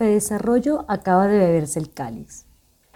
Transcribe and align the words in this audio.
Fedesarrollo 0.00 0.86
acaba 0.88 1.26
de 1.26 1.36
beberse 1.36 1.78
el 1.78 1.92
cáliz. 1.92 2.46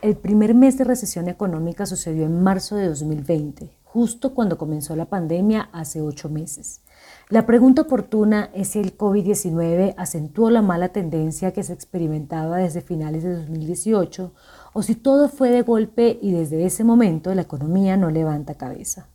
El 0.00 0.16
primer 0.16 0.54
mes 0.54 0.78
de 0.78 0.84
recesión 0.84 1.28
económica 1.28 1.84
sucedió 1.84 2.24
en 2.24 2.42
marzo 2.42 2.76
de 2.76 2.88
2020, 2.88 3.76
justo 3.84 4.32
cuando 4.32 4.56
comenzó 4.56 4.96
la 4.96 5.04
pandemia 5.04 5.68
hace 5.72 6.00
ocho 6.00 6.30
meses. 6.30 6.80
La 7.28 7.44
pregunta 7.44 7.82
oportuna 7.82 8.48
es 8.54 8.68
si 8.68 8.78
el 8.78 8.96
COVID-19 8.96 9.94
acentuó 9.98 10.48
la 10.48 10.62
mala 10.62 10.94
tendencia 10.94 11.52
que 11.52 11.62
se 11.62 11.74
experimentaba 11.74 12.56
desde 12.56 12.80
finales 12.80 13.22
de 13.22 13.34
2018 13.34 14.32
o 14.72 14.82
si 14.82 14.94
todo 14.94 15.28
fue 15.28 15.50
de 15.50 15.60
golpe 15.60 16.18
y 16.22 16.32
desde 16.32 16.64
ese 16.64 16.84
momento 16.84 17.34
la 17.34 17.42
economía 17.42 17.98
no 17.98 18.08
levanta 18.08 18.54
cabeza. 18.54 19.08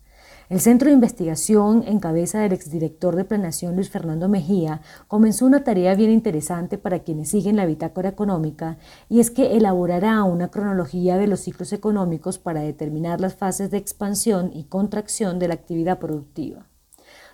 El 0.49 0.61
Centro 0.61 0.87
de 0.87 0.95
Investigación, 0.95 1.83
en 1.85 1.99
cabeza 1.99 2.39
del 2.39 2.53
exdirector 2.53 3.15
de 3.15 3.23
Planeación 3.23 3.75
Luis 3.75 3.91
Fernando 3.91 4.27
Mejía, 4.27 4.81
comenzó 5.07 5.45
una 5.45 5.63
tarea 5.63 5.93
bien 5.93 6.09
interesante 6.09 6.79
para 6.79 7.03
quienes 7.03 7.29
siguen 7.29 7.55
la 7.55 7.67
bitácora 7.67 8.09
económica 8.09 8.79
y 9.09 9.19
es 9.19 9.29
que 9.29 9.57
elaborará 9.57 10.23
una 10.23 10.49
cronología 10.49 11.17
de 11.17 11.27
los 11.27 11.41
ciclos 11.41 11.71
económicos 11.71 12.39
para 12.39 12.61
determinar 12.61 13.21
las 13.21 13.35
fases 13.35 13.69
de 13.69 13.77
expansión 13.77 14.49
y 14.51 14.63
contracción 14.63 15.37
de 15.37 15.49
la 15.49 15.53
actividad 15.53 15.99
productiva. 15.99 16.65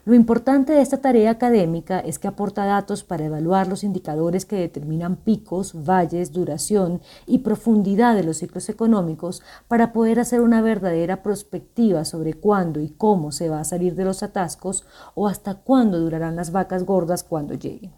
Lo 0.06 0.14
importante 0.14 0.72
de 0.72 0.82
esta 0.82 0.98
tarea 0.98 1.32
académica 1.32 2.00
es 2.00 2.20
que 2.20 2.28
aporta 2.28 2.64
datos 2.64 3.04
para 3.04 3.26
evaluar 3.26 3.68
los 3.68 3.84
indicadores 3.84 4.46
que 4.46 4.56
determinan 4.56 5.16
picos, 5.16 5.74
valles, 5.74 6.32
duración 6.32 7.02
y 7.26 7.40
profundidad 7.40 8.14
de 8.14 8.24
los 8.24 8.38
ciclos 8.38 8.70
económicos 8.70 9.42
para 9.68 9.94
poder 9.94 10.20
hacer 10.20 10.42
una 10.42 10.62
verdadera 10.62 11.24
prospectiva 11.24 12.06
sobre 12.06 12.36
cuándo 12.36 12.82
y 12.82 12.90
cómo 12.90 13.32
se 13.32 13.50
va 13.50 13.62
a 13.62 13.64
salir 13.64 13.96
de 13.96 14.06
los 14.06 14.22
atascos 14.22 14.86
o 15.16 15.28
hasta 15.28 15.56
cuándo 15.56 16.00
durarán 16.00 16.36
las 16.36 16.52
vacas 16.52 16.84
gordas 16.84 17.24
cuando 17.24 17.56
lleguen. 17.56 17.92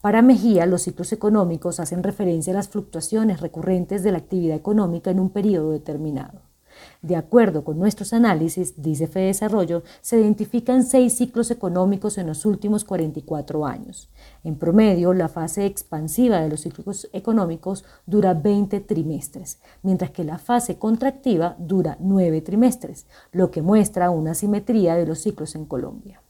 Para 0.00 0.22
Mejía, 0.22 0.64
los 0.64 0.82
ciclos 0.82 1.12
económicos 1.12 1.80
hacen 1.80 2.02
referencia 2.02 2.54
a 2.54 2.56
las 2.56 2.70
fluctuaciones 2.70 3.42
recurrentes 3.42 4.02
de 4.02 4.12
la 4.12 4.18
actividad 4.18 4.56
económica 4.56 5.10
en 5.10 5.20
un 5.20 5.28
periodo 5.28 5.72
determinado. 5.72 6.45
De 7.02 7.16
acuerdo 7.16 7.64
con 7.64 7.78
nuestros 7.78 8.12
análisis, 8.12 8.80
dice 8.82 9.06
Fede 9.06 9.26
Desarrollo, 9.26 9.82
se 10.00 10.20
identifican 10.20 10.84
seis 10.84 11.14
ciclos 11.14 11.50
económicos 11.50 12.18
en 12.18 12.26
los 12.26 12.44
últimos 12.46 12.84
44 12.84 13.66
años. 13.66 14.08
En 14.44 14.56
promedio, 14.56 15.12
la 15.14 15.28
fase 15.28 15.66
expansiva 15.66 16.40
de 16.40 16.48
los 16.48 16.60
ciclos 16.60 17.08
económicos 17.12 17.84
dura 18.06 18.34
20 18.34 18.80
trimestres, 18.80 19.60
mientras 19.82 20.10
que 20.10 20.24
la 20.24 20.38
fase 20.38 20.78
contractiva 20.78 21.56
dura 21.58 21.96
9 22.00 22.40
trimestres, 22.40 23.06
lo 23.32 23.50
que 23.50 23.62
muestra 23.62 24.10
una 24.10 24.34
simetría 24.34 24.96
de 24.96 25.06
los 25.06 25.20
ciclos 25.20 25.54
en 25.54 25.66
Colombia. 25.66 26.20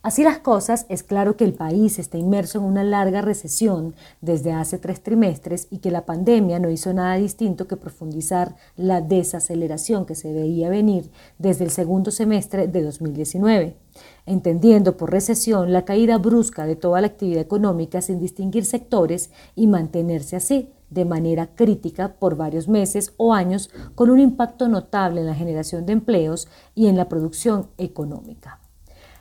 Así 0.00 0.22
las 0.22 0.38
cosas, 0.38 0.86
es 0.88 1.02
claro 1.02 1.36
que 1.36 1.44
el 1.44 1.54
país 1.54 1.98
está 1.98 2.18
inmerso 2.18 2.58
en 2.58 2.64
una 2.64 2.84
larga 2.84 3.20
recesión 3.20 3.96
desde 4.20 4.52
hace 4.52 4.78
tres 4.78 5.02
trimestres 5.02 5.66
y 5.70 5.78
que 5.78 5.90
la 5.90 6.06
pandemia 6.06 6.60
no 6.60 6.70
hizo 6.70 6.94
nada 6.94 7.16
distinto 7.16 7.66
que 7.66 7.76
profundizar 7.76 8.54
la 8.76 9.00
desaceleración 9.00 10.06
que 10.06 10.14
se 10.14 10.32
veía 10.32 10.68
venir 10.68 11.10
desde 11.38 11.64
el 11.64 11.72
segundo 11.72 12.12
semestre 12.12 12.68
de 12.68 12.84
2019, 12.84 13.76
entendiendo 14.24 14.96
por 14.96 15.10
recesión 15.10 15.72
la 15.72 15.84
caída 15.84 16.16
brusca 16.16 16.64
de 16.64 16.76
toda 16.76 17.00
la 17.00 17.08
actividad 17.08 17.42
económica 17.42 18.00
sin 18.00 18.20
distinguir 18.20 18.66
sectores 18.66 19.30
y 19.56 19.66
mantenerse 19.66 20.36
así 20.36 20.70
de 20.90 21.06
manera 21.06 21.48
crítica 21.56 22.14
por 22.20 22.36
varios 22.36 22.68
meses 22.68 23.14
o 23.16 23.34
años 23.34 23.68
con 23.96 24.10
un 24.10 24.20
impacto 24.20 24.68
notable 24.68 25.22
en 25.22 25.26
la 25.26 25.34
generación 25.34 25.86
de 25.86 25.94
empleos 25.94 26.46
y 26.76 26.86
en 26.86 26.96
la 26.96 27.08
producción 27.08 27.66
económica. 27.78 28.60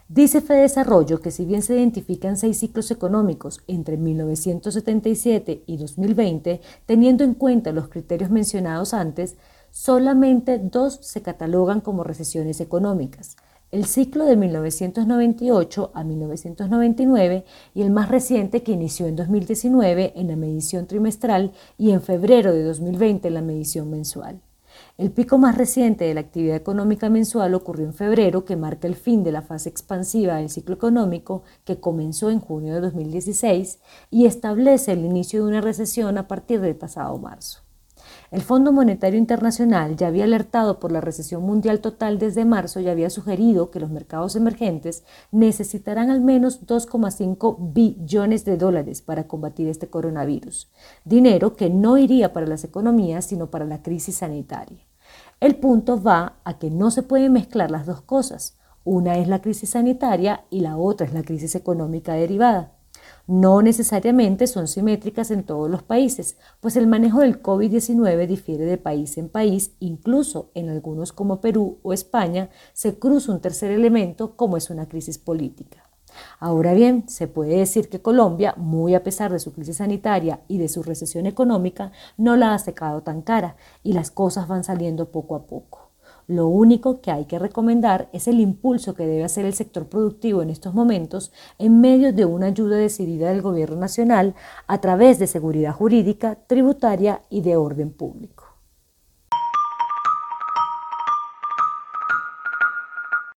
Dice 0.09 0.39
Desarrollo 0.39 1.19
que 1.19 1.31
si 1.31 1.43
bien 1.43 1.61
se 1.61 1.75
identifican 1.75 2.37
seis 2.37 2.59
ciclos 2.59 2.91
económicos 2.91 3.61
entre 3.67 3.97
1977 3.97 5.63
y 5.67 5.75
2020, 5.75 6.61
teniendo 6.85 7.25
en 7.25 7.33
cuenta 7.33 7.73
los 7.73 7.89
criterios 7.89 8.29
mencionados 8.29 8.93
antes, 8.93 9.35
solamente 9.69 10.59
dos 10.59 10.97
se 11.01 11.21
catalogan 11.21 11.81
como 11.81 12.05
recesiones 12.05 12.61
económicas. 12.61 13.35
El 13.69 13.83
ciclo 13.83 14.23
de 14.23 14.37
1998 14.37 15.91
a 15.93 16.05
1999 16.05 17.43
y 17.73 17.81
el 17.81 17.91
más 17.91 18.07
reciente 18.07 18.63
que 18.63 18.71
inició 18.71 19.07
en 19.07 19.17
2019 19.17 20.13
en 20.15 20.29
la 20.29 20.37
medición 20.37 20.87
trimestral 20.87 21.51
y 21.77 21.91
en 21.91 22.01
febrero 22.01 22.53
de 22.53 22.63
2020 22.63 23.27
en 23.27 23.33
la 23.33 23.41
medición 23.41 23.91
mensual. 23.91 24.39
El 24.97 25.11
pico 25.11 25.37
más 25.37 25.57
reciente 25.57 26.05
de 26.05 26.13
la 26.13 26.21
actividad 26.21 26.55
económica 26.55 27.09
mensual 27.09 27.53
ocurrió 27.53 27.85
en 27.85 27.93
febrero, 27.93 28.45
que 28.45 28.55
marca 28.55 28.87
el 28.87 28.95
fin 28.95 29.23
de 29.23 29.31
la 29.31 29.41
fase 29.41 29.69
expansiva 29.69 30.35
del 30.35 30.49
ciclo 30.49 30.75
económico 30.75 31.43
que 31.65 31.79
comenzó 31.79 32.31
en 32.31 32.39
junio 32.39 32.73
de 32.73 32.81
2016 32.81 33.79
y 34.09 34.25
establece 34.25 34.93
el 34.93 35.05
inicio 35.05 35.43
de 35.43 35.49
una 35.49 35.61
recesión 35.61 36.17
a 36.17 36.27
partir 36.27 36.61
del 36.61 36.75
pasado 36.75 37.17
marzo. 37.17 37.66
El 38.29 38.41
Fondo 38.41 38.73
Monetario 38.73 39.17
Internacional 39.17 39.95
ya 39.95 40.07
había 40.07 40.25
alertado 40.25 40.81
por 40.81 40.91
la 40.91 40.99
recesión 40.99 41.43
mundial 41.43 41.79
total 41.79 42.19
desde 42.19 42.43
marzo 42.43 42.81
y 42.81 42.89
había 42.89 43.09
sugerido 43.09 43.71
que 43.71 43.79
los 43.79 43.89
mercados 43.89 44.35
emergentes 44.35 45.05
necesitarán 45.31 46.09
al 46.09 46.19
menos 46.19 46.67
2,5 46.67 47.73
billones 47.73 48.43
de 48.43 48.57
dólares 48.57 49.01
para 49.01 49.27
combatir 49.27 49.69
este 49.69 49.89
coronavirus, 49.89 50.69
dinero 51.05 51.55
que 51.55 51.69
no 51.69 51.97
iría 51.97 52.33
para 52.33 52.47
las 52.47 52.65
economías 52.65 53.23
sino 53.23 53.49
para 53.49 53.63
la 53.63 53.81
crisis 53.81 54.17
sanitaria. 54.17 54.79
El 55.39 55.55
punto 55.55 56.01
va 56.01 56.39
a 56.43 56.59
que 56.59 56.69
no 56.69 56.91
se 56.91 57.03
pueden 57.03 57.31
mezclar 57.31 57.71
las 57.71 57.85
dos 57.85 58.01
cosas. 58.01 58.57
Una 58.83 59.17
es 59.17 59.29
la 59.29 59.41
crisis 59.41 59.69
sanitaria 59.69 60.43
y 60.49 60.59
la 60.59 60.75
otra 60.75 61.07
es 61.07 61.13
la 61.13 61.23
crisis 61.23 61.55
económica 61.55 62.13
derivada 62.13 62.76
no 63.27 63.61
necesariamente 63.61 64.47
son 64.47 64.67
simétricas 64.67 65.31
en 65.31 65.43
todos 65.43 65.69
los 65.69 65.83
países, 65.83 66.37
pues 66.61 66.77
el 66.77 66.87
manejo 66.87 67.19
del 67.19 67.41
COVID-19 67.41 68.25
difiere 68.25 68.65
de 68.65 68.77
país 68.77 69.17
en 69.17 69.29
país, 69.29 69.71
incluso 69.79 70.49
en 70.53 70.69
algunos 70.69 71.11
como 71.11 71.41
Perú 71.41 71.79
o 71.83 71.93
España 71.93 72.49
se 72.73 72.97
cruza 72.97 73.33
un 73.33 73.41
tercer 73.41 73.71
elemento 73.71 74.35
como 74.35 74.57
es 74.57 74.69
una 74.69 74.87
crisis 74.87 75.17
política. 75.17 75.83
Ahora 76.39 76.73
bien, 76.73 77.07
se 77.07 77.27
puede 77.27 77.57
decir 77.57 77.89
que 77.89 78.01
Colombia, 78.01 78.53
muy 78.57 78.95
a 78.95 79.03
pesar 79.03 79.31
de 79.31 79.39
su 79.39 79.53
crisis 79.53 79.77
sanitaria 79.77 80.41
y 80.47 80.57
de 80.57 80.69
su 80.69 80.81
recesión 80.81 81.25
económica, 81.25 81.91
no 82.17 82.35
la 82.35 82.53
ha 82.53 82.59
secado 82.59 83.01
tan 83.01 83.21
cara 83.21 83.55
y 83.83 83.93
las 83.93 84.09
cosas 84.09 84.47
van 84.47 84.63
saliendo 84.63 85.11
poco 85.11 85.35
a 85.35 85.45
poco. 85.45 85.86
Lo 86.27 86.49
único 86.49 86.99
que 86.99 87.09
hay 87.09 87.23
que 87.23 87.39
recomendar 87.39 88.09
es 88.11 88.27
el 88.27 88.41
impulso 88.41 88.95
que 88.95 89.07
debe 89.07 89.23
hacer 89.23 89.45
el 89.45 89.53
sector 89.53 89.87
productivo 89.87 90.41
en 90.41 90.49
estos 90.49 90.73
momentos 90.73 91.31
en 91.57 91.79
medio 91.79 92.11
de 92.11 92.25
una 92.25 92.47
ayuda 92.47 92.75
decidida 92.75 93.29
del 93.29 93.41
Gobierno 93.41 93.77
Nacional 93.77 94.35
a 94.67 94.81
través 94.81 95.19
de 95.19 95.27
seguridad 95.27 95.71
jurídica, 95.71 96.35
tributaria 96.47 97.21
y 97.29 97.41
de 97.41 97.55
orden 97.55 97.93
público. 97.93 98.46